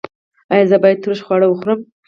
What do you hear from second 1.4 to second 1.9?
وخورم؟